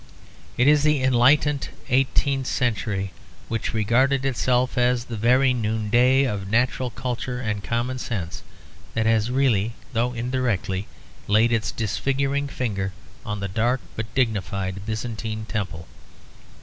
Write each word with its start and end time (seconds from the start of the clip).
It 0.57 0.67
is 0.67 0.81
the 0.81 1.03
enlightened 1.03 1.69
eighteenth 1.87 2.47
century, 2.47 3.11
which 3.49 3.71
regarded 3.71 4.25
itself 4.25 4.75
as 4.75 5.05
the 5.05 5.15
very 5.15 5.53
noonday 5.53 6.23
of 6.23 6.49
natural 6.49 6.89
culture 6.89 7.39
and 7.39 7.63
common 7.63 7.99
sense, 7.99 8.41
that 8.95 9.05
has 9.05 9.29
really 9.29 9.73
though 9.93 10.13
indirectly 10.13 10.87
laid 11.27 11.51
its 11.51 11.71
disfiguring 11.71 12.47
finger 12.47 12.93
on 13.23 13.41
the 13.41 13.47
dark 13.47 13.79
but 13.95 14.11
dignified 14.15 14.87
Byzantine 14.87 15.45
temple. 15.45 15.87